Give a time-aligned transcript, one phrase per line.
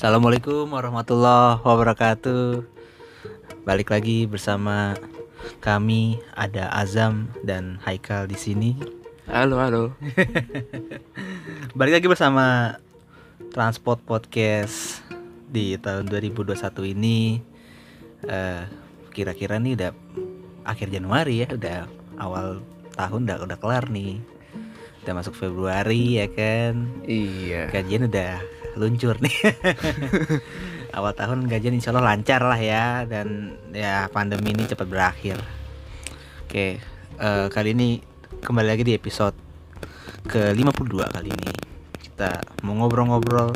[0.00, 2.64] Assalamualaikum warahmatullahi wabarakatuh.
[3.68, 4.96] Balik lagi bersama
[5.60, 8.80] kami ada Azam dan Haikal di sini.
[9.28, 9.92] Halo, halo.
[11.76, 12.80] Balik lagi bersama
[13.52, 15.04] Transport Podcast
[15.52, 16.48] di tahun 2021
[16.96, 17.44] ini.
[18.24, 18.64] Eh,
[19.12, 19.92] kira-kira nih udah
[20.64, 21.84] akhir Januari ya, udah
[22.16, 22.64] awal
[22.96, 24.16] tahun udah udah kelar nih.
[25.04, 26.88] Udah masuk Februari ya kan.
[27.04, 27.68] Iya.
[27.68, 29.36] gajian udah luncur nih.
[30.96, 35.38] Awal tahun gajian insya Allah lancar lah ya dan ya pandemi ini cepat berakhir.
[36.48, 36.80] Oke
[37.20, 38.00] eh, kali ini
[38.40, 39.36] kembali lagi di episode
[40.24, 41.52] ke 52 kali ini.
[42.00, 43.54] Kita mau ngobrol-ngobrol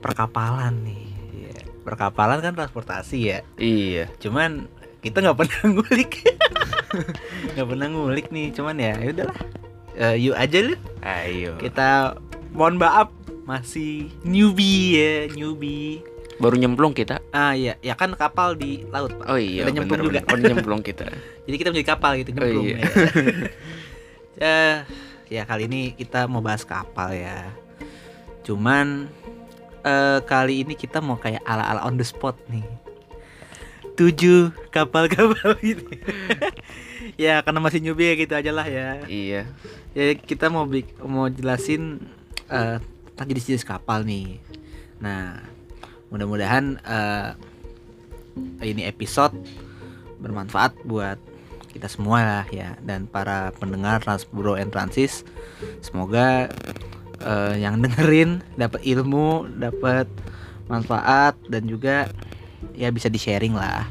[0.00, 1.04] perkapalan nih.
[1.30, 1.54] Iya,
[1.84, 3.38] perkapalan kan transportasi ya.
[3.60, 4.08] Iya.
[4.18, 4.66] cuman
[5.00, 6.12] kita nggak pernah ngulik.
[7.54, 9.38] Nggak pernah ngulik nih cuman ya ya udahlah.
[9.96, 10.74] Eh, yuk aja lu.
[11.00, 11.56] Ayo.
[11.56, 12.18] kita
[12.52, 13.08] mohon maaf
[13.50, 17.20] masih newbie ya newbie Baru nyemplung kita.
[17.30, 20.20] ah iya ya kan kapal di laut pak Oh iya, Udah nyemplung bener, juga.
[20.24, 20.32] bener.
[20.32, 21.06] Oh, nyemplung kita.
[21.44, 22.76] jadi kita menjadi kapal gitu Oh, nyemplung iya.
[22.76, 22.84] ya.
[24.40, 24.76] Eh,
[25.28, 27.52] ya kali ini kita mau bahas kapal ya
[28.40, 29.04] cuman
[29.82, 32.64] eh, kali ini kita mau kayak ala ala on the spot nih
[33.92, 35.84] tujuh kapal-kapal gitu
[37.14, 39.42] ya karena masih newbie ya gitu aja lah ya Iya.
[39.92, 40.64] ya kita mau
[41.00, 42.00] mau jelasin
[42.48, 42.80] eh
[43.20, 44.40] tentang jenis-jenis kapal nih.
[44.96, 45.44] Nah,
[46.08, 47.36] mudah-mudahan eh
[48.64, 49.36] ini episode
[50.24, 51.20] bermanfaat buat
[51.68, 55.28] kita semua lah ya dan para pendengar Transbro and Transis.
[55.84, 56.48] Semoga
[57.20, 60.08] eh, yang dengerin dapat ilmu, dapat
[60.72, 62.08] manfaat dan juga
[62.72, 63.84] ya bisa di-sharing lah.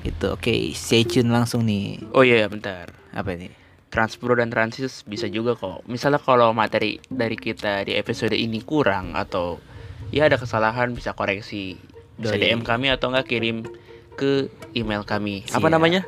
[0.00, 0.32] Gitu.
[0.32, 2.00] Oke, stay tune langsung nih.
[2.16, 2.88] Oh iya, bentar.
[3.12, 3.61] Apa ini?
[3.92, 5.84] Transpro dan Transis bisa juga kok.
[5.84, 9.60] Misalnya kalau materi dari kita di episode ini kurang atau
[10.08, 11.76] ya ada kesalahan bisa koreksi.
[12.16, 12.48] Bisa Doi.
[12.48, 13.68] DM kami atau enggak kirim
[14.16, 15.44] ke email kami.
[15.52, 15.74] Apa Siap.
[15.76, 16.00] namanya?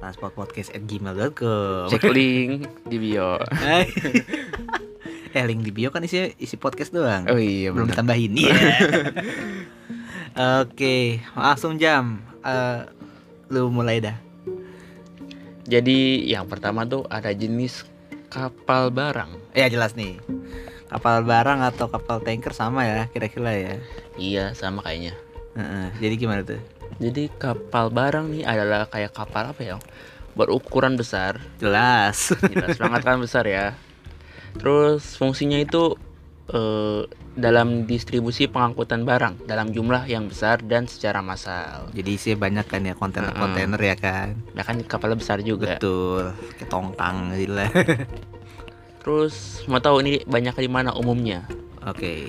[0.00, 1.90] transportpodcast@gmail.com.
[1.90, 3.36] Cek link di bio.
[5.30, 7.22] Eh link di bio kan isi isi podcast doang.
[7.30, 8.02] Oh iya, Belum benar.
[8.02, 8.34] ditambahin.
[8.34, 8.54] Iya.
[10.66, 12.18] Oke, langsung jam.
[12.42, 12.80] Eh,
[13.46, 14.18] lu mulai dah.
[15.70, 17.86] Jadi yang pertama tuh ada jenis
[18.26, 19.54] kapal barang.
[19.54, 20.18] Ya jelas nih.
[20.90, 23.74] Kapal barang atau kapal tanker sama ya kira-kira ya.
[24.18, 25.14] Iya, sama kayaknya.
[25.54, 26.58] Heeh, jadi gimana tuh?
[26.98, 29.78] Jadi kapal barang nih adalah kayak kapal apa ya?
[30.34, 32.34] Berukuran besar, Jelas.
[32.50, 33.78] jelas banget kan besar ya.
[34.58, 35.94] Terus fungsinya itu
[36.50, 37.02] eh,
[37.38, 41.88] dalam distribusi pengangkutan barang dalam jumlah yang besar dan secara massal.
[41.94, 44.28] jadi sih banyak kan ya kontainer-kontainer ya kan.
[44.52, 45.78] Nah kan kapalnya besar juga.
[45.78, 46.34] Betul.
[46.58, 47.70] Kayak tongkang gitu lah.
[49.00, 51.48] Terus mau tahu ini banyak di mana umumnya?
[51.88, 52.28] Oke.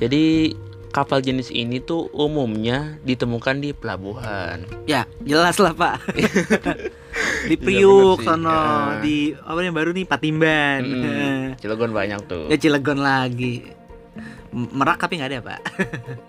[0.00, 0.56] Jadi
[0.92, 4.60] kapal jenis ini tuh umumnya ditemukan di pelabuhan.
[4.84, 6.04] Ya, jelas lah, Pak.
[7.48, 9.00] di Iya, Priuk sono, Ya.
[9.00, 10.80] di apa yang baru nih Patimban.
[10.80, 12.46] Mm, Cilegon banyak tuh.
[12.46, 13.64] ya Cilegon lagi.
[14.52, 15.60] Merak tapi nggak ada, Pak.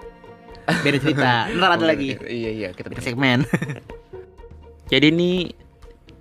[0.84, 1.32] Beda cerita.
[1.52, 2.16] Ntar ada Oh, lagi.
[2.18, 3.44] Iya iya kita Kita segmen.
[4.88, 5.32] Jadi ini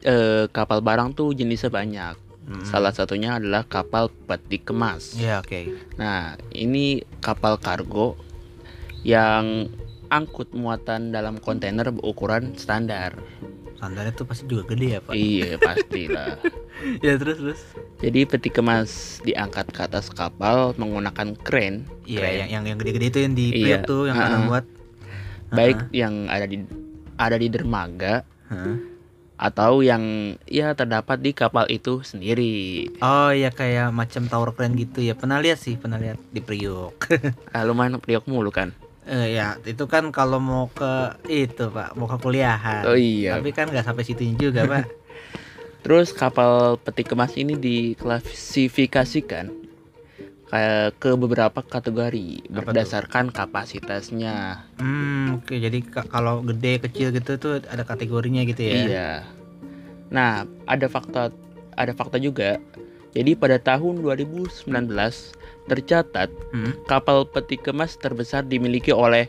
[0.02, 2.14] eh, kapal barang tuh jenisnya banyak.
[2.42, 2.66] Hmm.
[2.66, 5.14] Salah satunya adalah kapal peti kemas.
[5.14, 5.70] Ya, oke.
[5.94, 8.18] Nah, ini kapal kargo
[9.02, 9.68] yang
[10.08, 13.16] angkut muatan dalam kontainer berukuran standar.
[13.76, 15.10] Sandarnya tuh pasti juga gede ya, Pak.
[15.10, 16.38] Iya, pastilah.
[17.00, 17.60] ya, terus terus.
[17.98, 18.90] Jadi peti kemas
[19.20, 23.82] diangkat ke atas kapal menggunakan kren, Iya, yang yang yang gede-gede itu yang di Iya.
[23.82, 24.50] Tuh yang kadang Ha-ha.
[24.52, 24.66] buat.
[25.50, 26.64] baik yang ada di
[27.14, 28.72] ada di dermaga Hah?
[29.36, 30.00] atau yang
[30.46, 32.88] ya terdapat di kapal itu sendiri.
[32.98, 35.12] Oh iya kayak macam tower crane gitu ya.
[35.12, 36.96] Pernah lihat sih, pernah lihat di Priuk.
[37.52, 38.72] Ah, lumayan priok mulu kan.
[39.02, 42.86] Eh ya, itu kan kalau mau ke itu, Pak, mau ke kuliahan.
[42.86, 43.38] Oh iya.
[43.38, 44.86] Tapi kan nggak sampai situ juga, Pak.
[45.82, 49.50] Terus kapal peti kemas ini diklasifikasikan
[50.46, 52.54] kayak ke beberapa kategori Apa tuh?
[52.70, 54.68] berdasarkan kapasitasnya.
[54.78, 55.58] Hmm, oke.
[55.58, 58.74] Jadi ka- kalau gede kecil gitu tuh ada kategorinya gitu ya.
[58.86, 59.10] Iya.
[60.14, 61.34] Nah, ada fakta
[61.74, 62.62] ada fakta juga.
[63.12, 64.66] Jadi pada tahun 2019
[65.62, 66.74] tercatat Hmm.
[66.84, 69.28] kapal peti kemas terbesar dimiliki oleh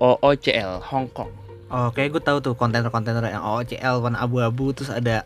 [0.00, 1.30] OOCL Hong Kong.
[1.68, 5.22] Oh, kayak gue tahu tuh kontainer-kontainer yang OCL warna abu-abu terus ada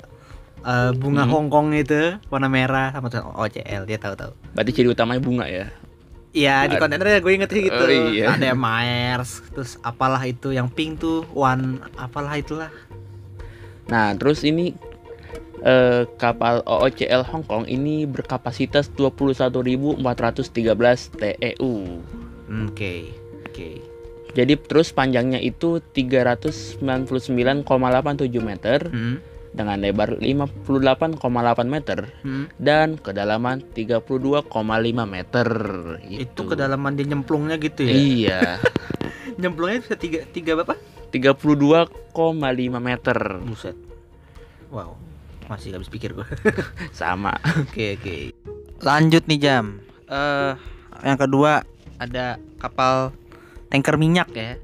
[0.60, 1.32] eh, bunga Hmm.
[1.32, 4.34] Hong Kong itu warna merah sama tulisan OCL dia tahu-tahu.
[4.52, 5.70] Berarti ciri utamanya bunga ya.
[6.30, 7.80] Iya di kontainernya gue inget sih gitu.
[7.80, 8.36] Oh, iya.
[8.36, 12.68] Ada Myers, terus apalah itu yang pink tuh one apalah itulah.
[13.88, 14.76] Nah, terus ini
[15.62, 19.97] eh, kapal OOCL Hong Kong ini berkapasitas 21.413
[21.12, 21.73] TEU.
[22.67, 22.94] Oke.
[23.47, 23.69] oke.
[24.37, 27.64] Jadi terus panjangnya itu 399,87
[28.44, 29.17] meter Hmm.
[29.56, 32.53] dengan lebar 58,8 meter Hmm.
[32.61, 35.49] dan kedalaman 32,5 meter.
[36.05, 37.94] Itu kedalaman dia nyemplungnya gitu ya.
[37.97, 38.41] Iya.
[39.41, 40.76] Nyemplungnya bisa tiga tiga berapa?
[41.08, 43.17] 32,5 meter.
[43.41, 43.76] Buset.
[44.69, 45.00] Wow.
[45.46, 46.26] Masih gak habis pikir gua.
[46.96, 47.34] Sama.
[47.62, 48.16] Oke oke.
[48.82, 49.78] Lanjut nih jam.
[50.06, 50.52] Eh
[51.04, 51.62] yang kedua
[51.96, 53.12] ada kapal
[53.70, 54.58] tanker minyak ya.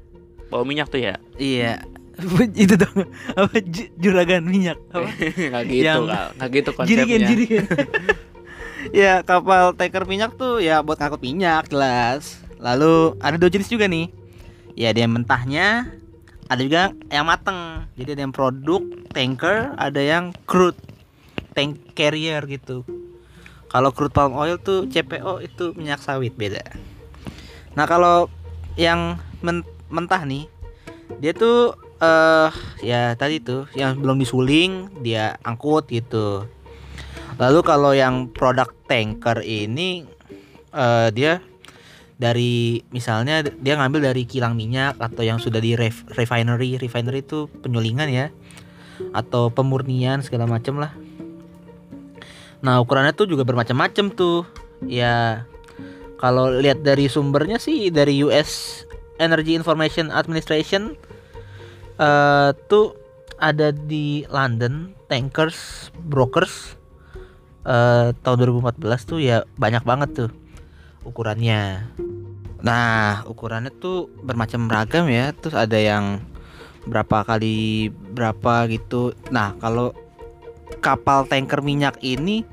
[0.51, 1.15] Bawa minyak tuh ya?
[1.39, 1.81] Iya.
[2.53, 5.09] itu dong apa ju- juragan minyak apa?
[5.17, 6.05] Nggak gitu, Yang-.
[6.37, 6.89] Nggak gitu konsepnya.
[6.93, 7.65] Jirigen jirigen.
[8.93, 12.37] ya kapal tanker minyak tuh ya buat ngangkut minyak jelas.
[12.59, 14.11] Lalu ada dua jenis juga nih.
[14.73, 15.89] Ya ada yang mentahnya,
[16.53, 17.89] ada juga yang mateng.
[17.97, 20.77] Jadi ada yang produk tanker, ada yang crude
[21.57, 22.85] tank carrier gitu.
[23.73, 26.61] Kalau crude palm oil tuh CPO itu minyak sawit beda.
[27.73, 28.29] Nah kalau
[28.77, 30.45] yang men- mentah nih,
[31.17, 32.51] dia tuh eh
[32.85, 36.45] ya tadi tuh yang belum disuling dia angkut gitu.
[37.41, 40.05] Lalu kalau yang produk tanker ini
[40.69, 41.41] eh dia
[42.23, 47.51] dari misalnya dia ngambil dari kilang minyak atau yang sudah di ref- refinery, refinery itu
[47.59, 48.27] penyulingan ya
[49.11, 50.95] atau pemurnian segala macam lah.
[52.63, 54.47] Nah, ukurannya tuh juga bermacam-macam tuh.
[54.87, 55.43] Ya
[56.15, 58.83] kalau lihat dari sumbernya sih dari US
[59.19, 60.95] Energy Information Administration
[61.99, 62.95] eh tuh
[63.37, 66.79] ada di London Tankers Brokers
[67.67, 68.79] eh tahun 2014
[69.11, 70.29] tuh ya banyak banget tuh
[71.03, 71.87] ukurannya.
[72.63, 75.35] Nah, ukurannya tuh bermacam ragam ya.
[75.35, 76.23] Terus ada yang
[76.87, 79.15] berapa kali berapa gitu.
[79.31, 79.95] Nah, kalau
[80.79, 82.43] kapal tanker minyak ini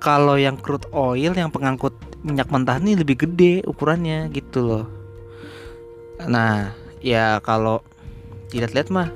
[0.00, 4.86] kalau yang crude oil yang pengangkut minyak mentah ini lebih gede ukurannya gitu loh.
[6.24, 7.80] Nah, ya kalau
[8.52, 9.08] dilihat-lihat mah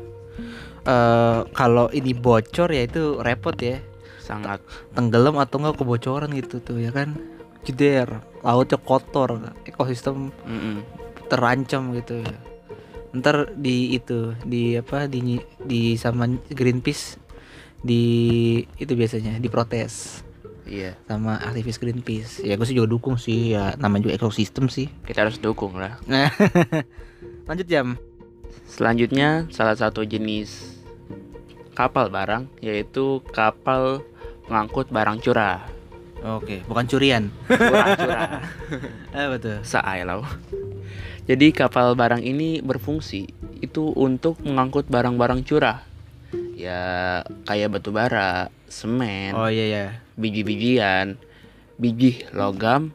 [0.88, 3.84] eh kalau ini bocor ya itu repot ya
[4.20, 4.64] Sangat.
[4.96, 7.18] tenggelam atau enggak kebocoran gitu tuh ya kan
[7.62, 10.80] jeder lautnya kotor ekosistem Mm-mm.
[11.28, 12.24] terancam gitu
[13.10, 17.18] ntar di itu di apa di di sama Greenpeace
[17.80, 18.02] di
[18.76, 20.22] itu biasanya diprotes
[20.70, 20.94] Iya.
[21.10, 25.26] sama aktivis Greenpeace ya gue sih juga dukung sih ya namanya juga ekosistem sih Kita
[25.26, 25.98] harus dukung lah.
[26.06, 26.30] nah
[27.50, 27.98] lanjut jam
[28.70, 30.78] Selanjutnya salah satu jenis
[31.74, 34.06] kapal barang yaitu kapal
[34.46, 35.66] pengangkut barang curah.
[36.24, 38.44] Oke bukan curian Curah-curah.
[39.16, 40.24] ah betul Saailau.
[41.30, 43.30] Jadi kapal barang ini berfungsi
[43.62, 45.86] itu untuk mengangkut barang-barang curah.
[46.58, 49.84] Ya kayak batu bara, semen, oh iya ya
[50.18, 51.16] biji-bijian,
[51.78, 52.92] biji logam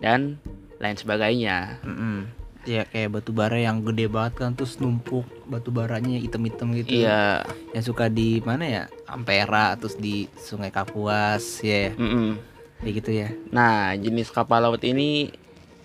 [0.00, 0.40] dan
[0.82, 1.78] lain sebagainya.
[1.86, 2.43] Mm-mm.
[2.64, 7.44] Ya kayak batu bara yang gede banget kan terus numpuk batu baranya hitam-hitam gitu Iya,
[7.70, 12.40] yang suka di mana ya Ampera terus di Sungai Kapuas ya mm-mm.
[12.80, 15.28] kayak gitu ya Nah, jenis kapal laut ini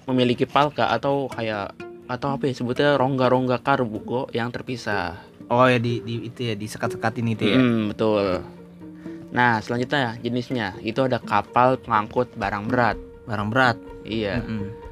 [0.03, 1.75] memiliki palka atau kayak
[2.07, 5.13] atau apa ya sebutnya rongga-rongga kargo yang terpisah.
[5.45, 8.41] oh ya di, di itu ya di sekat-sekatin itu ya Mm, betul.
[9.29, 12.97] Nah, selanjutnya jenisnya itu ada kapal pengangkut barang berat.
[13.29, 14.88] barang berat Iya, Mm-mm.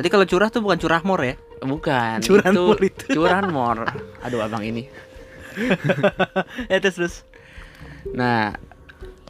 [0.00, 2.18] Tadi kalau curah tuh bukan curah mor ya bukan.
[2.28, 3.04] Curanmor itu.
[3.12, 3.78] Curanmor.
[4.24, 4.88] Aduh, abang ini.
[6.72, 7.16] ya terus terus
[8.16, 8.56] Nah,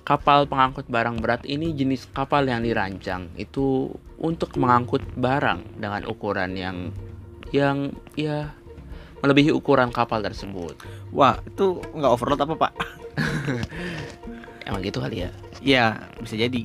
[0.06, 6.54] kapal pengangkut barang berat ini jenis kapal yang dirancang itu untuk mengangkut barang dengan ukuran
[6.54, 6.76] yang
[7.50, 8.54] yang ya
[9.22, 10.78] melebihi ukuran kapal tersebut.
[11.10, 12.72] wah itu nggak overload apa pak
[14.70, 15.30] Emang gitu kali ya.
[15.58, 15.86] ya
[16.22, 16.62] bisa jadi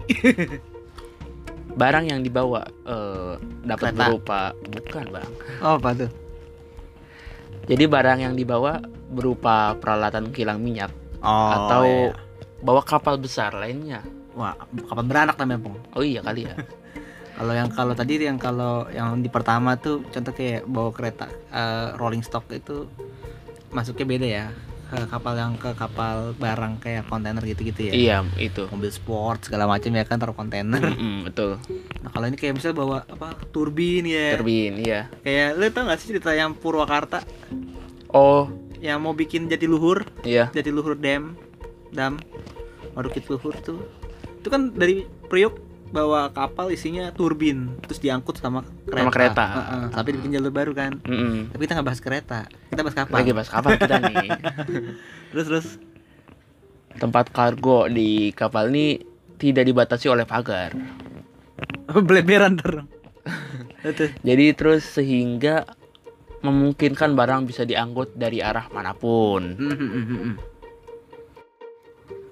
[1.75, 3.36] Barang yang dibawa eh,
[3.67, 5.32] dapat berupa bukan, Bang.
[5.60, 6.12] oh apa tuh
[7.65, 8.77] Jadi barang yang dibawa
[9.10, 12.13] berupa peralatan kilang minyak oh atau iya.
[12.62, 14.01] bawa kapal besar lainnya.
[14.36, 14.55] wah
[14.91, 16.55] kapan beranak namanya pong Oh iya kali ya.
[17.39, 21.91] kalau yang kalau tadi yang kalau yang di pertama tuh contoh kayak bawa kereta eh,
[22.00, 22.88] rolling stock itu
[23.75, 24.46] masuknya beda ya
[24.86, 28.70] ke kapal yang ke kapal barang kayak kontainer gitu-gitu ya Iya, itu.
[28.70, 31.58] mobil sport segala macam ya kan taruh kontainer Mm-mm, betul.
[32.00, 35.10] nah kalau ini kayak misalnya bawa apa turbin ya Turbin, iya.
[35.20, 37.25] kayak lu tau gak sih cerita yang Purwakarta
[38.08, 38.48] Oh,
[38.80, 40.48] yang mau bikin jatiluhur iya.
[40.54, 41.34] jatiluhur dam
[41.89, 42.15] dam
[42.94, 43.84] waduk luhur tuh
[44.39, 49.46] itu kan dari Priok bawa kapal isinya turbin terus diangkut sama kereta, Sama kereta.
[49.48, 51.54] Heeh, tapi dibikin jalur baru kan Mm-mm.
[51.54, 52.39] tapi kita nggak bahas kereta
[52.70, 54.27] kita bahas kapal Lagi bahas kapal kita nih.
[55.32, 55.68] terus terus
[56.96, 58.96] Tempat kargo di kapal ini
[59.36, 60.72] tidak dibatasi oleh pagar.
[62.08, 62.88] beleberan terus.
[64.24, 65.68] Jadi terus sehingga
[66.39, 69.60] memungkinkan barang bisa diangkut dari arah mana pun.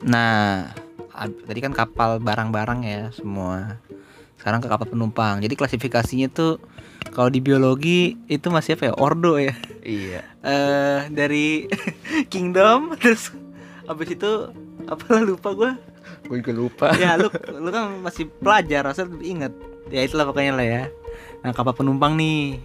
[0.03, 0.82] Nah, ad-
[1.47, 3.77] tadi kan kapal barang-barang ya semua.
[4.41, 5.39] Sekarang ke kapal penumpang.
[5.39, 6.59] Jadi klasifikasinya tuh
[7.13, 8.93] kalau di biologi itu masih apa ya?
[8.97, 9.55] Ordo ya.
[9.85, 10.21] Iya.
[10.43, 11.71] Eh dari
[12.33, 13.31] kingdom terus
[13.87, 14.51] habis itu
[14.91, 15.71] apa lupa gua.
[16.27, 16.87] Gue juga lupa.
[16.99, 19.53] Ya lu lu kan masih pelajar, lebih inget.
[19.87, 20.83] Ya itulah pokoknya lah ya.
[21.43, 22.59] Nah, kapal penumpang nih.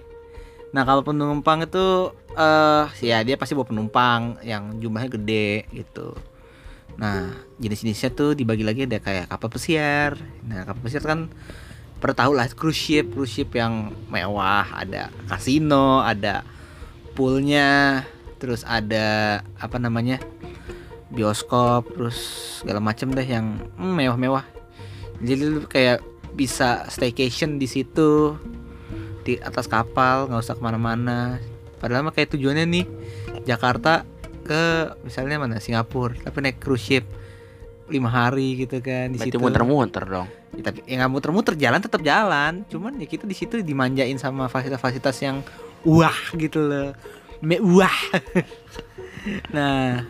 [0.75, 6.15] Nah, kapal penumpang itu eh ya dia pasti bawa penumpang yang jumlahnya gede gitu.
[6.99, 7.31] Nah,
[7.63, 10.19] jenis-jenisnya tuh dibagi lagi ada kayak kapal pesiar.
[10.43, 11.31] Nah, kapal pesiar kan
[12.03, 16.43] pernah tahu lah cruise ship, cruise ship yang mewah, ada kasino, ada
[17.15, 18.03] poolnya,
[18.43, 20.19] terus ada apa namanya?
[21.09, 22.19] bioskop, terus
[22.61, 24.45] segala macam deh yang hmm, mewah-mewah.
[25.25, 26.05] Jadi lu kayak
[26.37, 28.37] bisa staycation di situ
[29.25, 31.41] di atas kapal, nggak usah ke mana-mana.
[31.81, 32.85] Padahal mah kayak tujuannya nih
[33.49, 34.05] Jakarta
[34.49, 34.63] ke
[35.05, 37.05] misalnya mana Singapura, tapi naik cruise ship
[37.89, 39.41] lima hari gitu kan di Berarti situ.
[39.41, 40.29] muter-muter dong.
[40.57, 44.49] Ya, tapi ya nggak muter-muter jalan tetap jalan, cuman ya kita di situ dimanjain sama
[44.49, 45.41] fasilitas-fasilitas yang
[45.85, 46.93] wah gitu loh,
[47.45, 47.93] mewah.
[49.57, 50.05] nah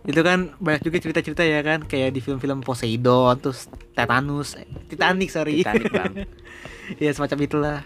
[0.00, 5.28] itu kan banyak juga cerita-cerita ya kan kayak di film-film Poseidon terus Tetanus eh, Titanic
[5.28, 6.14] sorry Titanic bang.
[7.02, 7.78] ya semacam itulah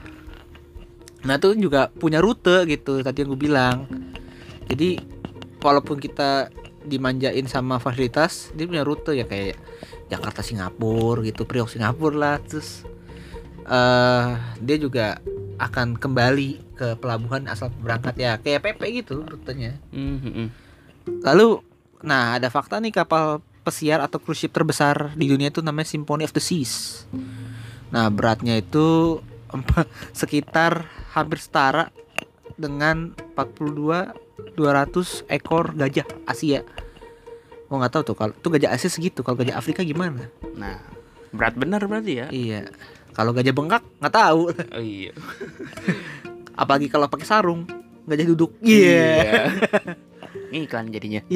[1.26, 3.76] nah itu juga punya rute gitu tadi yang gue bilang
[4.70, 5.02] jadi
[5.64, 6.52] walaupun kita
[6.84, 9.56] dimanjain sama fasilitas dia punya rute ya kayak
[10.12, 12.36] Jakarta Singapura gitu Priok Singapura lah.
[12.44, 12.84] Terus
[13.64, 14.28] eh
[14.60, 15.24] dia juga
[15.56, 19.80] akan kembali ke pelabuhan asal berangkat ya kayak PP gitu rutenya.
[19.88, 20.52] Mhm.
[21.20, 21.60] lalu
[22.00, 26.24] nah ada fakta nih kapal pesiar atau cruise ship terbesar di dunia itu namanya Symphony
[26.28, 27.04] of the Seas.
[27.92, 29.20] Nah beratnya itu
[30.20, 31.88] sekitar hampir setara
[32.56, 34.23] dengan 42
[34.56, 36.62] 200 ekor gajah Asia.
[37.70, 40.30] Gua nggak tahu tuh kalau tuh gajah Asia segitu kalau gajah Afrika gimana?
[40.54, 40.78] Nah,
[41.34, 42.26] berat benar berarti ya?
[42.30, 42.62] iya.
[43.14, 44.50] Kalau gajah bengkak nggak tahu.
[44.50, 45.14] Oh, iya.
[46.60, 47.66] apalagi kalau pakai sarung
[48.06, 48.54] gajah duduk.
[48.62, 49.50] Iya.
[50.50, 51.22] Ini iklan jadinya.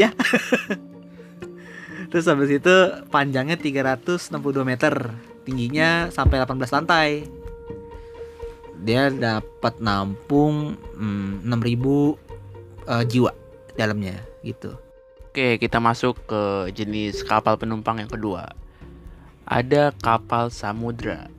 [2.09, 2.76] terus habis itu
[3.12, 4.33] panjangnya 362
[4.64, 5.12] meter
[5.45, 7.09] tingginya sampai 18 lantai.
[8.78, 12.27] Dia dapat nampung mm, 6000
[12.88, 13.30] eh, jiwa
[13.76, 14.75] dalamnya gitu
[15.28, 16.42] Oke, kita masuk ke
[16.75, 18.49] jenis kapal penumpang yang kedua.
[19.47, 21.30] Ada kapal samudra.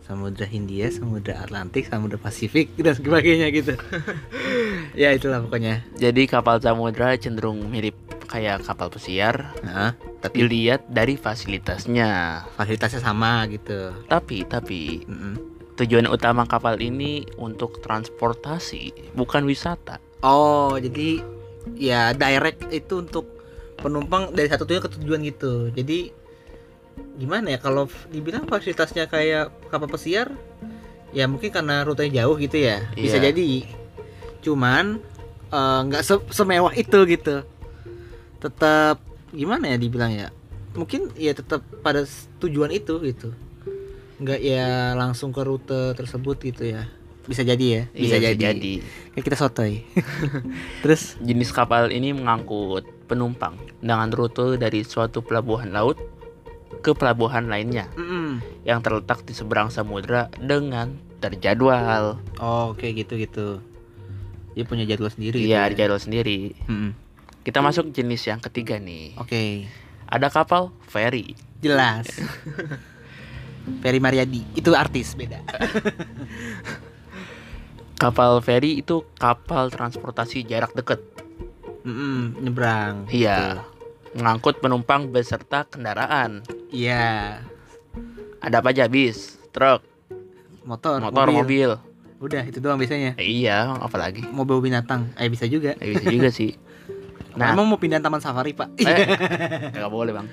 [0.00, 3.76] Samudra Hindia, Samudra Atlantik, Samudra Pasifik dan sebagainya gitu.
[5.02, 5.84] ya itulah pokoknya.
[6.00, 7.92] Jadi kapal samudra cenderung mirip
[8.32, 9.92] kayak kapal pesiar, Nah,
[10.24, 12.42] tapi dilihat dari fasilitasnya.
[12.56, 13.92] fasilitasnya sama gitu.
[14.08, 15.36] Tapi tapi Mm-mm.
[15.76, 20.00] tujuan utama kapal ini untuk transportasi, bukan wisata.
[20.20, 21.22] Oh, jadi
[21.78, 23.28] ya direct itu untuk
[23.78, 25.70] penumpang dari satu tujuan ke tujuan gitu.
[25.70, 26.10] Jadi
[27.14, 30.34] gimana ya kalau dibilang fasilitasnya kayak kapal pesiar
[31.14, 32.82] ya mungkin karena rutenya jauh gitu ya.
[32.92, 33.30] Bisa Iya.
[33.30, 33.50] jadi.
[34.42, 34.98] Cuman
[35.48, 37.46] eh, nggak se- semewah itu gitu.
[38.38, 38.98] Tetap
[39.30, 40.28] gimana ya dibilang ya?
[40.74, 42.02] Mungkin ya tetap pada
[42.38, 43.30] tujuan itu gitu.
[44.18, 46.90] Nggak ya langsung ke rute tersebut gitu ya.
[47.28, 47.82] Bisa jadi ya.
[47.92, 48.80] Bisa Iya, jadi.
[49.12, 49.84] Kayak kita sotoy.
[50.82, 56.00] Terus Jenis kapal ini mengangkut penumpang dengan rute dari suatu pelabuhan laut
[56.78, 62.16] ke pelabuhan lainnya mm yang terletak di seberang samudra dengan terjadwal.
[62.38, 63.60] Oh, oke gitu gitu.
[64.52, 65.78] Dia punya jadwal sendiri Iya, gitu.
[65.78, 66.52] jadwal sendiri.
[66.64, 66.92] Mm-mm.
[67.42, 69.16] Kita masuk jenis yang ketiga nih.
[69.16, 69.68] Oke,
[70.04, 71.36] Ada kapal ferry.
[71.58, 72.06] jelas.
[73.82, 75.44] Ferry Mariadi itu artis beda.
[77.98, 81.02] Kapal ferry itu kapal transportasi jarak dekat.
[81.82, 83.10] Mm-mm, nyebrang.
[83.10, 83.66] Iya.
[84.14, 86.46] Mengangkut penumpang beserta kendaraan.
[86.70, 87.42] Iya.
[88.38, 89.82] Ada apa aja bis, truk,
[90.62, 91.74] Motor, motor, mobil.
[92.20, 93.18] Udah itu doang biasanya.
[93.18, 94.22] Eh, iya, apalagi.
[94.28, 95.74] Mobil binatang, eh bisa juga.
[95.80, 96.54] Eh, bisa juga sih.
[97.38, 98.66] Nah, Emang mau pindah taman safari pak?
[98.82, 99.14] eh,
[99.78, 100.26] nggak boleh bang.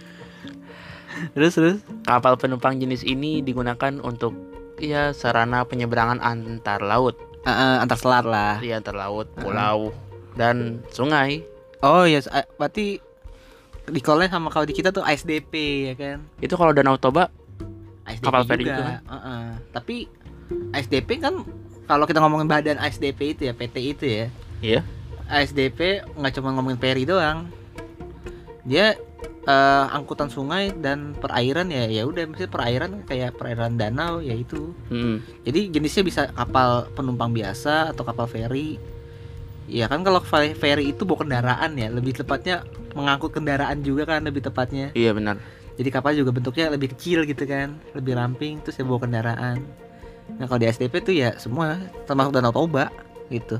[1.38, 1.78] terus terus.
[2.02, 4.34] Kapal penumpang jenis ini digunakan untuk
[4.82, 7.14] ya sarana penyeberangan antar laut,
[7.46, 8.58] Ah, ah, antar selat lah.
[8.60, 9.94] ya antar laut, pulau,
[10.34, 11.46] dan sungai.
[11.86, 12.26] Oh ya, yes.
[12.58, 12.98] berarti
[13.86, 15.54] di call sama kalau di kita tuh ASDP
[15.86, 16.18] ya kan?
[16.42, 17.30] Itu kalau Danau Toba,
[18.10, 18.74] ASDP Kapal feri juga.
[18.74, 19.00] gitu kan?
[19.06, 19.46] Heeh.
[19.70, 19.96] Tapi
[20.74, 21.46] ASDP kan
[21.86, 24.26] kalau kita ngomongin badan ASDP itu ya PT itu ya.
[24.66, 24.82] Iya.
[25.30, 27.46] ASDP nggak cuma ngomongin peri doang.
[28.66, 28.98] Dia
[29.46, 34.74] eh, angkutan sungai dan perairan ya ya udah misalnya perairan kayak perairan danau ya itu.
[34.90, 35.22] Mm-mm.
[35.46, 38.78] jadi jenisnya bisa kapal penumpang biasa atau kapal feri.
[39.66, 42.62] Ya kan kalau fe- feri itu bawa kendaraan ya lebih tepatnya
[42.94, 44.94] mengangkut kendaraan juga kan lebih tepatnya.
[44.94, 45.38] Iya benar.
[45.76, 49.60] jadi kapal juga bentuknya lebih kecil gitu kan lebih ramping terus ya bawa kendaraan.
[50.40, 51.76] Nah kalau di SDP tuh ya semua
[52.08, 52.88] termasuk Danau Toba
[53.28, 53.60] gitu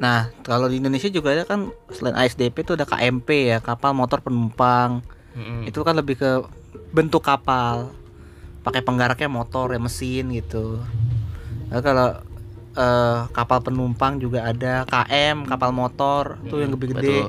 [0.00, 4.18] nah kalau di Indonesia juga ada kan selain ASDP tuh ada KMP ya kapal motor
[4.18, 5.04] penumpang.
[5.30, 5.62] Mm-mm.
[5.62, 6.42] itu kan lebih ke
[6.90, 7.92] bentuk kapal.
[8.60, 10.80] Pakai penggeraknya motor ya mesin gitu.
[11.68, 12.08] Lalu kalau
[12.72, 17.28] eh, kapal penumpang juga ada KM kapal motor tuh yang Mm, gede-gede.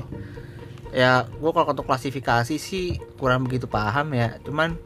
[0.92, 2.86] ya gua kalau untuk klasifikasi sih
[3.16, 4.36] kurang begitu paham ya.
[4.42, 4.76] Cuman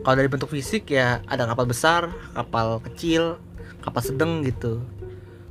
[0.00, 3.36] kalau dari bentuk fisik ya ada kapal besar kapal kecil
[3.80, 4.80] kapal sedang gitu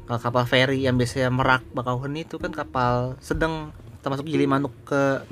[0.07, 5.23] kapal feri yang biasanya merak bakauheni itu kan kapal sedang termasuk Gilimanuk ke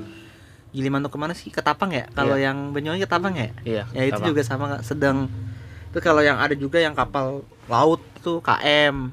[0.70, 1.50] Gilimanuk ke mana sih?
[1.50, 2.06] Ke Tapang ya?
[2.14, 3.50] Kalau yang Banyuwangi ke Tapang ya?
[3.66, 3.84] Iya.
[3.90, 4.28] ya itu sama.
[4.30, 5.26] juga sama sedang
[5.90, 9.10] itu kalau yang ada juga yang kapal laut tuh KM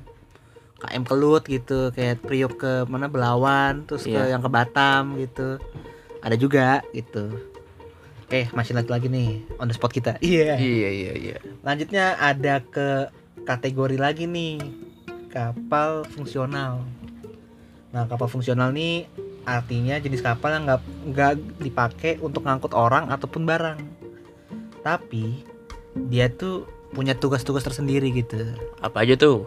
[0.77, 4.37] KM Kelut gitu kayak Priok ke mana Belawan terus ke Iya.
[4.37, 5.57] yang ke Batam gitu.
[6.21, 7.33] Ada juga gitu.
[8.29, 10.21] Eh masih lagi lagi nih on the spot kita.
[10.21, 10.53] Iya.
[10.61, 11.37] Iya iya iya.
[11.65, 13.09] lanjutnya ada ke
[13.41, 14.61] kategori lagi nih
[15.27, 16.83] kapal fungsional
[17.87, 19.07] nah kapal fungsional nih
[19.43, 23.79] artinya jenis kapal yang nggak nggak dipakai untuk ngangkut orang ataupun barang
[24.81, 25.43] tapi
[26.07, 28.39] dia tuh punya tugas-tugas tersendiri gitu
[28.79, 29.43] Apa aja tuh?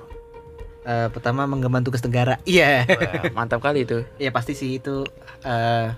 [0.81, 4.01] Eh, pertama menggemban tugas negara iya Wah, mantap kali itu.
[4.17, 5.05] ya pasti sih itu
[5.43, 5.93] eh,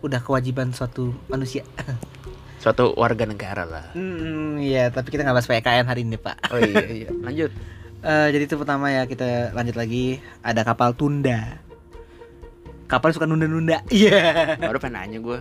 [0.00, 1.64] udah kewajiban suatu manusia
[2.64, 3.92] Suatu warga negara lah.
[3.92, 7.10] hmm ya tapi kita nggak bahas PKN hari ini pak Oh iya iya.
[7.12, 7.52] Lanjut.
[8.04, 10.20] Eh, jadi itu pertama ya kita lanjut lagi.
[10.44, 11.56] Ada kapal tunda.
[12.84, 13.80] Kapal suka nunda-nunda.
[13.88, 14.60] Iya.
[14.60, 15.38] Baru pengen nanya gue.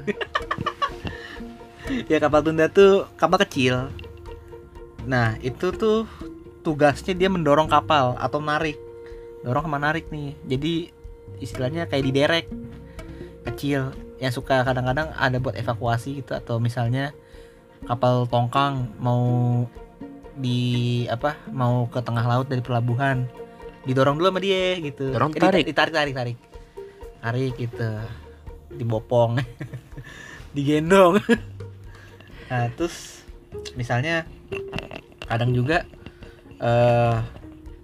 [2.07, 3.91] ya kapal tunda tuh kapal kecil.
[5.03, 6.07] Nah itu tuh
[6.63, 8.79] tugasnya dia mendorong kapal atau narik.
[9.43, 10.31] Dorong sama narik nih.
[10.47, 10.73] Jadi
[11.43, 12.47] istilahnya kayak diderek.
[13.43, 13.91] Kecil.
[14.23, 17.11] Yang suka kadang-kadang ada buat evakuasi gitu atau misalnya
[17.83, 19.67] kapal tongkang mau
[20.33, 20.61] di
[21.07, 23.25] apa mau ke tengah laut dari pelabuhan.
[23.83, 25.11] Didorong dulu sama dia gitu.
[25.11, 25.63] Dorong, Eh, tarik?
[25.67, 26.37] ditarik tarik tarik.
[27.19, 27.89] Tarik gitu.
[28.73, 29.37] Dibopong.
[30.55, 31.19] Digendong.
[32.43, 33.25] Nah terus
[33.73, 34.29] misalnya
[35.25, 35.89] kadang juga
[36.61, 37.17] eh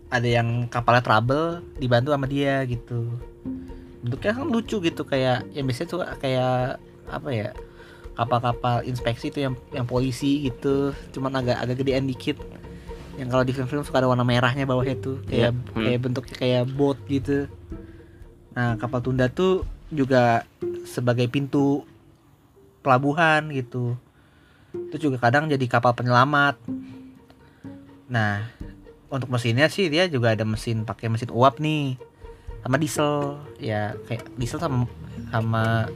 [0.09, 3.09] ada yang kapalnya trouble dibantu sama dia gitu.
[4.05, 5.01] Bentuknya kan lucu gitu.
[5.03, 6.77] Kayak yang biasanya tuh kayak
[7.09, 7.49] apa ya
[8.19, 10.91] kapal-kapal inspeksi itu yang yang polisi gitu.
[11.15, 12.35] Cuman agak agak gedean dikit.
[13.15, 15.23] Yang kalau di film-film suka ada warna merahnya bawahnya tuh.
[15.23, 15.83] Kayak Iya, hmm.
[15.87, 17.47] kayak bentuknya kayak boat gitu.
[18.51, 20.43] Nah kapal tunda tuh juga
[20.83, 21.87] sebagai pintu
[22.83, 23.95] pelabuhan gitu.
[24.75, 26.59] Itu juga kadang jadi kapal penyelamat.
[28.11, 28.43] Nah
[29.07, 31.95] untuk mesinnya sih dia juga ada mesin pakai mesin uap nih.
[32.67, 33.39] Sama diesel.
[33.63, 34.91] Ya kayak diesel sama
[35.31, 35.87] sama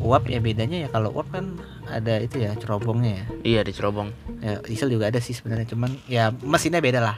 [0.00, 3.24] uap ya bedanya ya kalau uap kan ada itu ya cerobongnya ya.
[3.44, 4.08] Iya di Cerobong.
[4.40, 7.16] ya diesel juga ada sih sebenarnya cuman ya mesinnya beda lah.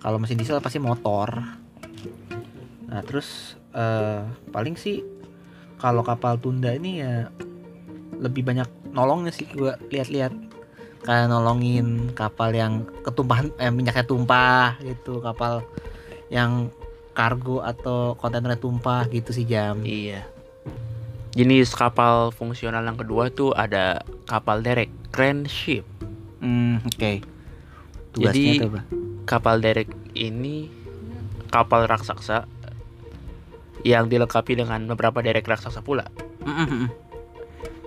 [0.00, 1.28] Kalau mesin diesel pasti motor.
[2.88, 5.04] Nah terus eh, paling sih
[5.76, 7.28] kalau kapal tunda ini ya
[8.16, 10.32] lebih banyak nolongnya sih gua lihat-lihat.
[11.06, 15.62] Kayak nolongin kapal yang ketumpahan eh, minyaknya tumpah gitu kapal
[16.32, 16.72] yang
[17.14, 19.80] kargo atau kontainernya tumpah gitu sih jam.
[19.84, 20.35] Iya.
[21.36, 25.84] Jenis kapal fungsional yang kedua tuh ada kapal derek, crane ship.
[26.36, 27.12] hmm oke
[28.12, 28.80] tugasnya Jadi- apa
[29.26, 30.70] Kapal derek ini
[31.50, 32.46] kapal raksasa
[33.82, 36.06] yang dilengkapi dengan beberapa derek raksasa pula.
[36.46, 36.86] Mm-mm.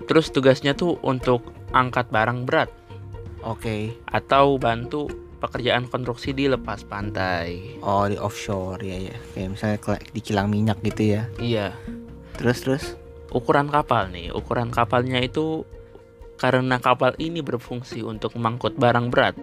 [0.04, 2.68] Terus tugasnya tuh untuk angkat barang berat
[3.40, 5.08] oke atau bantu
[5.40, 7.80] pekerjaan konstruksi di lepas pantai.
[7.80, 9.78] Oh di offshore ya ya kayak misalnya
[10.12, 11.24] di kilang minyak gitu ya.
[11.40, 11.72] Iya,
[12.36, 12.86] Terus terus.
[13.30, 15.66] Ukuran kapal nih, ukuran kapalnya itu
[16.40, 19.36] karena kapal ini berfungsi untuk mengangkut barang berat.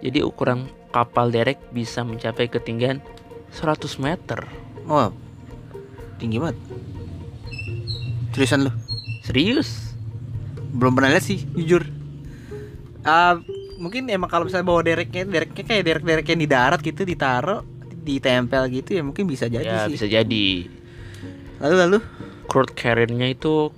[0.00, 3.04] Jadi ukuran kapal derek bisa mencapai ketinggian
[3.52, 4.48] 100 meter.
[4.88, 5.12] Oh
[6.20, 6.56] tinggi banget.
[8.36, 8.72] Seriusan lu?
[9.24, 9.96] Serius?
[10.70, 11.82] Belum pernah lihat sih jujur.
[13.02, 13.40] Ah
[13.80, 17.64] mungkin emang kalau misalnya bawa dereknya, dereknya kayak derek-derek yang di darat gitu ditaruh
[18.00, 19.92] ditempel gitu ya mungkin bisa jadi ya sih.
[19.96, 20.48] bisa jadi.
[21.60, 21.98] Lalu lalu.
[22.50, 23.70] Crude carrier-nya itu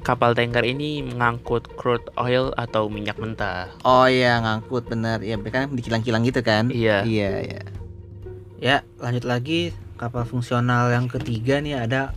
[0.00, 3.68] kapal tanker ini mengangkut crude oil atau minyak mentah.
[3.84, 6.72] Oh iya ngangkut bener ya kan di kilang-kilang gitu kan?
[6.72, 7.04] Iya.
[7.04, 7.60] Iya iya.
[8.56, 12.16] Ya lanjut lagi kapal fungsional yang ketiga nih ada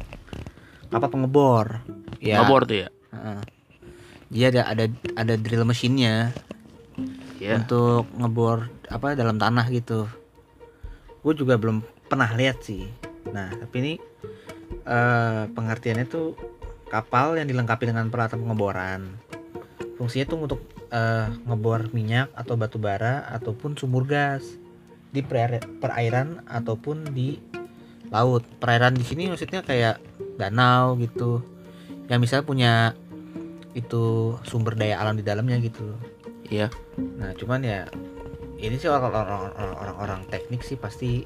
[0.87, 1.83] kapal pengebor.
[2.23, 2.39] Ya.
[2.39, 2.89] Ngebor tuh ya.
[3.11, 3.39] Heeh.
[4.29, 4.85] Dia ada ada
[5.19, 6.31] ada drill mesinnya
[7.43, 10.07] ya untuk ngebor apa dalam tanah gitu.
[11.25, 12.87] Gue juga belum pernah lihat sih.
[13.35, 13.93] Nah tapi ini
[14.87, 16.33] eh pengertiannya tuh
[16.89, 19.01] kapal yang dilengkapi dengan peralatan pengeboran.
[19.95, 24.45] Fungsinya tuh untuk eh, ngebor minyak atau batu bara ataupun sumur gas
[25.09, 27.37] di perair- perairan ataupun di
[28.09, 28.41] laut.
[28.57, 30.01] Perairan di sini maksudnya kayak
[30.41, 31.45] danau gitu.
[32.09, 32.73] Yang misalnya punya
[33.77, 35.93] itu sumber daya alam di dalamnya gitu.
[36.49, 37.85] iya Nah, cuman ya
[38.59, 41.23] ini sih orang-orang orang-orang teknik sih pasti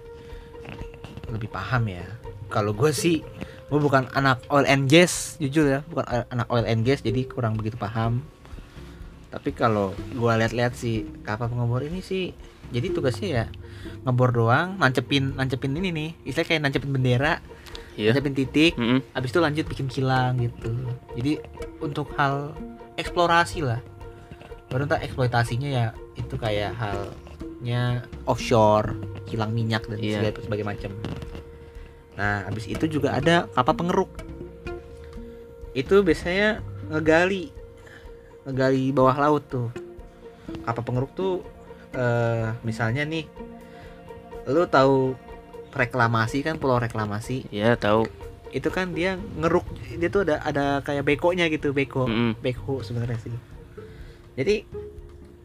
[1.32, 2.06] lebih paham ya.
[2.53, 3.25] Kalau gue sih
[3.67, 7.57] gue bukan anak oil and gas jujur ya, bukan anak oil and gas jadi kurang
[7.57, 8.21] begitu paham.
[9.33, 12.37] Tapi kalau gue lihat-lihat sih kapal pengebor ini sih
[12.69, 13.45] jadi tugasnya ya
[14.05, 17.33] ngebor doang, nancepin nancepin ini nih, istilahnya kayak nancepin bendera,
[17.97, 19.01] iya nancepin titik, Mm-mm.
[19.11, 20.71] habis itu lanjut bikin kilang gitu
[21.17, 21.43] jadi
[21.83, 22.55] untuk hal
[22.95, 23.81] eksplorasi lah
[24.71, 25.85] baru ntar eksploitasinya ya
[26.15, 28.95] itu kayak halnya offshore
[29.27, 30.31] kilang minyak dan Iya.
[30.39, 30.91] segala macam
[32.13, 34.12] nah habis itu juga ada kapal pengeruk.
[35.73, 36.62] Itu biasanya
[36.93, 37.49] ngegali
[38.45, 39.69] ngegali bawah laut tuh.
[40.67, 41.41] Kapal pengeruk tuh
[41.93, 43.26] eh misalnya nih
[44.49, 45.17] lu tahu
[45.73, 47.49] reklamasi kan pulau reklamasi?
[47.49, 48.06] Iya tahu.
[48.54, 49.65] Itu kan dia ngeruk
[49.97, 52.06] dia tuh ada ada kayak bekonya gitu beko.
[52.06, 52.38] Mm-mm.
[52.38, 53.34] beko sebenarnya sih.
[54.38, 54.56] Jadi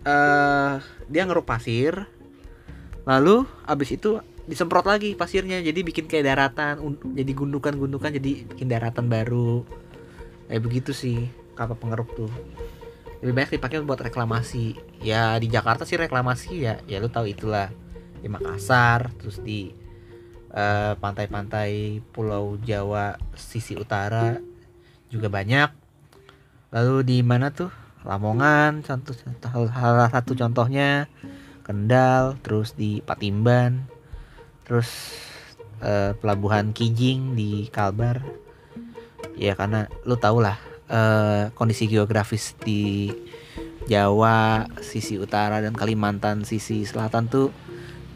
[0.05, 0.75] eh
[1.09, 2.05] dia ngeruk pasir
[3.09, 9.13] lalu abis itu disemprot lagi pasirnya jadi bikin kayak daratan jadi gundukan-gundukan jadi bikin daratan
[9.13, 9.63] baru.
[10.49, 12.33] Kayak begitu sih kapal pengeruk tuh.
[13.21, 14.81] Lebih banyak dipakai buat reklamasi.
[15.05, 17.69] Ya di Jakarta sih reklamasi ya ya lu tahu itulah.
[18.19, 19.69] Di Makassar terus di
[20.51, 24.41] eh, pantai-pantai Pulau Jawa sisi utara
[25.13, 25.69] juga banyak.
[26.73, 27.69] Lalu di mana tuh?
[28.09, 31.05] Lamongan contoh, contoh salah satu contohnya.
[31.69, 33.98] Kendal terus di Patimban
[34.69, 35.17] terus
[35.81, 38.21] eh, pelabuhan Kijing di Kalbar.
[39.35, 40.61] Ya karena lu tau lah
[40.93, 43.11] eh, kondisi geografis di
[43.89, 47.49] Jawa sisi utara dan Kalimantan sisi selatan tuh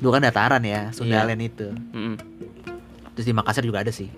[0.05, 1.73] dulu kan dataran ya Sundaland itu.
[1.73, 2.17] Mm-mm.
[3.13, 4.13] terus di Makassar juga ada sih.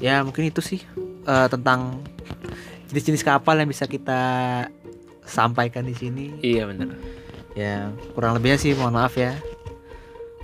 [0.00, 0.80] Ya mungkin itu sih
[1.28, 2.00] eh, tentang
[2.88, 4.22] jenis-jenis kapal yang bisa kita
[5.28, 6.32] sampaikan di sini.
[6.40, 6.96] Iya bener.
[7.52, 9.36] Ya kurang lebihnya sih mohon maaf ya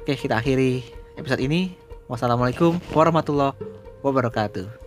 [0.06, 0.86] oke kita akhiri
[1.18, 1.74] episode ini.
[2.06, 3.58] Wassalamualaikum warahmatullahi
[4.06, 4.85] wabarakatuh